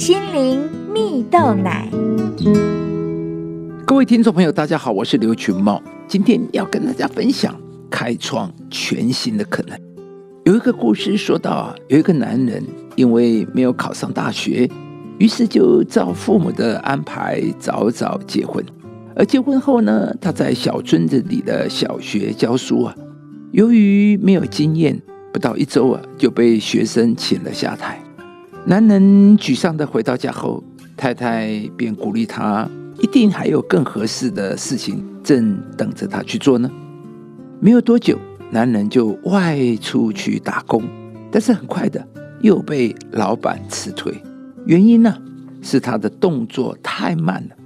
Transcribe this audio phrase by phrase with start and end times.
[0.00, 1.86] 心灵蜜豆奶。
[3.84, 7.54] 各位听众朋友，大家好，我是刘群茂，今天要跟大家分享
[7.90, 9.78] 开创全新的可能。
[10.46, 12.64] 有一个故事说到啊，有一个男人
[12.96, 14.66] 因为没有考上大学，
[15.18, 18.64] 于是就照父母的安排早早结婚。
[19.14, 22.94] 而结婚后呢，他在小村子里的小学教书啊，
[23.52, 24.98] 由于没有经验，
[25.30, 28.02] 不到一周啊就被学生请了下台。
[28.66, 29.02] 男人
[29.38, 30.62] 沮丧的回到家后，
[30.96, 32.68] 太太便鼓励他，
[33.00, 36.70] 一定还有更合适的事情正等着他去做呢。
[37.58, 38.18] 没有多久，
[38.50, 40.82] 男人就外出去打工，
[41.30, 42.06] 但是很快的
[42.42, 44.22] 又被老板辞退，
[44.66, 45.16] 原因呢
[45.62, 47.56] 是他的动作太慢了。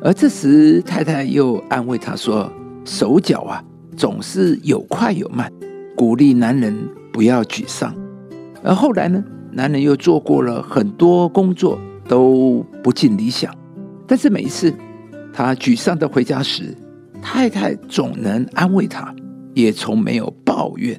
[0.00, 2.50] 而这时太太又安慰他说
[2.86, 3.62] ：“手脚啊
[3.96, 5.52] 总是有快有慢，
[5.96, 6.74] 鼓励男人
[7.12, 7.92] 不要沮丧。”
[8.62, 9.22] 而后来呢？
[9.58, 11.76] 男人又做过了很多工作，
[12.06, 13.52] 都不尽理想。
[14.06, 14.72] 但是每一次
[15.32, 16.72] 他沮丧的回家时，
[17.20, 19.12] 太太总能安慰他，
[19.54, 20.96] 也从没有抱怨。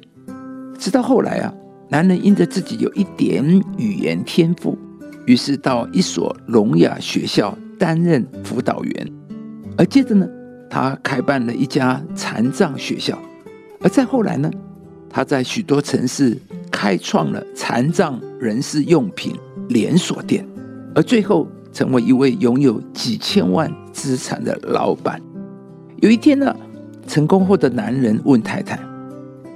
[0.78, 1.50] 直到后来啊，
[1.88, 3.42] 男人因着自己有一点
[3.78, 4.76] 语言天赋，
[5.24, 9.12] 于是到一所聋哑学校担任辅导员。
[9.78, 10.28] 而接着呢，
[10.68, 13.18] 他开办了一家残障学校。
[13.80, 14.50] 而再后来呢，
[15.08, 16.36] 他在许多城市。
[16.80, 19.36] 开创了残障人士用品
[19.68, 20.48] 连锁店，
[20.94, 25.20] 而最后成为一位拥有几千万资产的老板。
[25.96, 26.56] 有一天呢，
[27.06, 28.80] 成功后的男人问太太：“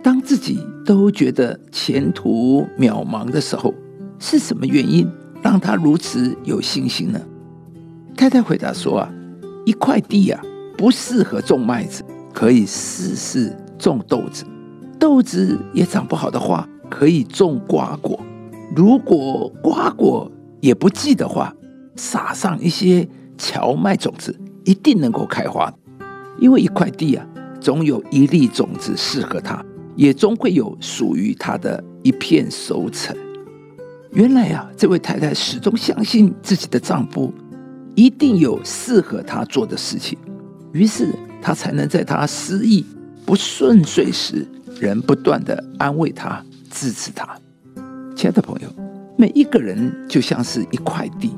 [0.04, 3.72] 当自己都觉得前途渺茫的时候，
[4.18, 7.18] 是什么原因让他如此有信心呢？”
[8.14, 9.10] 太太回答说：“啊，
[9.64, 10.38] 一块地啊，
[10.76, 14.44] 不适合种麦子，可以试试种豆子。
[14.98, 18.18] 豆子也长不好的话。”可以种瓜果，
[18.74, 21.54] 如果瓜果也不济的话，
[21.96, 25.72] 撒上一些荞麦种子，一定能够开花。
[26.38, 27.26] 因为一块地啊，
[27.60, 33.16] 总有一粒种子适合它，也终会有属于它的一片收成。
[34.12, 37.32] 原来啊，这位太太始终相信自己的丈夫
[37.94, 40.18] 一定有适合他做的事情，
[40.72, 42.84] 于是她才能在他失意
[43.24, 44.46] 不顺遂时，
[44.80, 46.44] 仍不断的安慰他。
[46.74, 47.38] 支持他，
[48.16, 48.68] 亲爱的朋友，
[49.16, 51.30] 每一个人就像是一块地，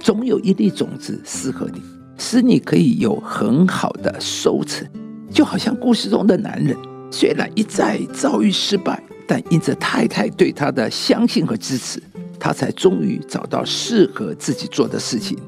[0.00, 1.80] 总有一粒种子适合你，
[2.18, 4.84] 使你可以有很好的收成。
[5.30, 6.76] 就好像故事中的男人，
[7.08, 12.02] 虽然一再遭遇失败，但因着太太对他的相信和支持，
[12.40, 15.38] 他才终于找到适合自己做的事情，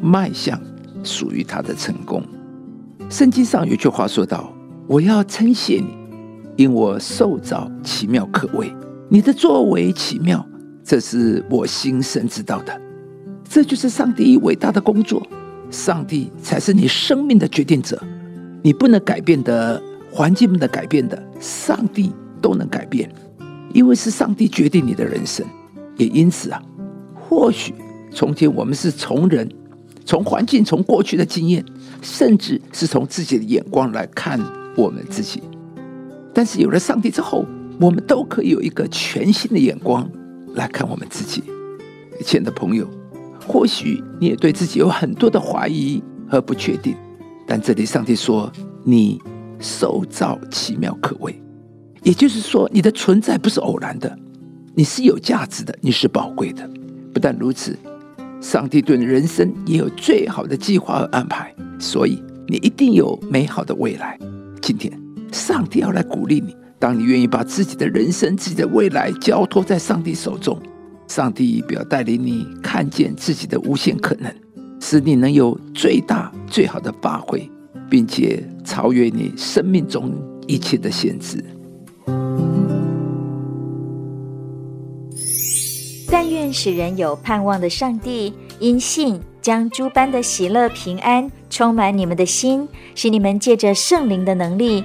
[0.00, 0.58] 迈向
[1.04, 2.22] 属于他的成功。
[3.10, 4.50] 圣经上有句话说道
[4.88, 5.96] ：“我要称谢你，
[6.56, 8.72] 因我受造奇妙可畏。”
[9.08, 10.44] 你的作为奇妙，
[10.82, 12.80] 这是我心生知道的。
[13.48, 15.24] 这就是上帝伟大的工作。
[15.70, 18.00] 上帝才是你生命的决定者。
[18.62, 19.80] 你不能改变的，
[20.10, 23.10] 环境不能改变的，上帝都能改变，
[23.72, 25.46] 因为是上帝决定你的人生。
[25.96, 26.62] 也因此啊，
[27.14, 27.74] 或许
[28.10, 29.48] 从前我们是从人、
[30.04, 31.64] 从环境、从过去的经验，
[32.02, 34.40] 甚至是从自己的眼光来看
[34.76, 35.42] 我们自己。
[36.36, 37.46] 但是有了上帝之后，
[37.80, 40.06] 我们都可以有一个全新的眼光
[40.54, 41.42] 来看我们自己，
[42.26, 42.86] 亲爱的朋友，
[43.48, 46.94] 或许你也对自己有很多的怀疑和不确定，
[47.46, 48.52] 但这里上帝说
[48.84, 49.18] 你
[49.58, 51.42] 受造奇妙可畏，
[52.02, 54.14] 也就是说你的存在不是偶然的，
[54.74, 56.68] 你是有价值的，你是宝贵的。
[57.14, 57.74] 不但如此，
[58.42, 64.18] 上帝对你人生也有最好的计划和安排，所以你一定有美好的未来。
[64.60, 64.92] 今天，
[65.36, 66.56] 上帝要来鼓励你。
[66.78, 70.58] 当你愿意把自己的人生、自己的未来交托在上帝手中，
[71.08, 74.34] 上帝必要带领你看见自己的无限可能，
[74.80, 77.50] 使你能有最大、最好的发挥，
[77.90, 80.10] 并且超越你生命中
[80.46, 81.44] 一切的限制。
[86.10, 94.84] 但愿使人有盼望的上帝，因信将诸般的喜乐、平安充满你们的心，使你们借着圣灵的能力